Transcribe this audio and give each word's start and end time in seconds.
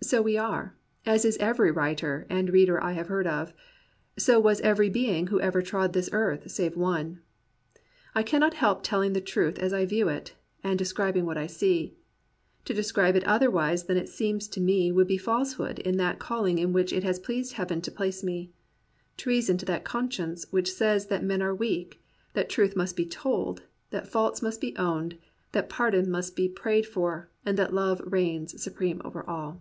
So 0.00 0.22
we 0.22 0.38
are, 0.38 0.74
as 1.04 1.24
is 1.24 1.36
every 1.38 1.70
writer 1.72 2.24
and 2.30 2.50
reader 2.50 2.82
I 2.82 2.92
have 2.92 3.08
heard 3.08 3.26
of; 3.26 3.52
so 4.16 4.38
was 4.40 4.60
every 4.60 4.88
being 4.88 5.26
who 5.26 5.40
ever 5.40 5.60
trod 5.60 5.92
this 5.92 6.08
earthy 6.12 6.48
save 6.48 6.76
One. 6.76 7.20
I 8.14 8.22
cannot 8.22 8.54
help 8.54 8.82
telling 8.84 9.12
the 9.12 9.20
truth 9.20 9.58
as 9.58 9.72
I 9.74 9.84
view 9.86 10.08
it, 10.08 10.34
and 10.62 10.78
describing 10.78 11.26
what 11.26 11.36
I 11.36 11.46
see. 11.48 11.94
To 12.66 12.72
describe 12.72 13.16
it 13.16 13.24
otherwise 13.24 13.84
than 13.84 13.96
it 13.98 14.08
seems 14.08 14.46
to 14.50 14.60
me 14.60 14.92
would 14.92 15.08
be 15.08 15.18
falsehood 15.18 15.80
in 15.80 15.96
that 15.98 16.20
calling 16.20 16.58
in 16.58 16.72
which 16.72 16.92
it 16.92 17.02
has 17.02 17.18
pleased 17.18 17.54
Heaven 17.54 17.82
to 17.82 17.90
place 17.90 18.22
me; 18.22 18.52
treason 19.18 19.58
to 19.58 19.66
that 19.66 19.84
conscience 19.84 20.46
which 20.52 20.72
says 20.72 21.08
that 21.08 21.24
men 21.24 21.42
are 21.42 21.54
weak; 21.54 22.00
that 22.34 22.48
truth 22.48 22.74
must 22.76 22.94
be 22.96 23.04
told; 23.04 23.64
that 23.90 24.06
faults 24.08 24.40
must 24.42 24.60
be 24.60 24.76
owned; 24.76 25.18
that 25.52 25.68
pardon 25.68 26.08
must 26.10 26.34
be 26.36 26.48
prayed 26.48 26.86
for; 26.86 27.30
and 27.44 27.58
that 27.58 27.74
Love 27.74 28.00
reigns 28.06 28.62
supreme 28.62 29.02
over 29.04 29.28
all." 29.28 29.60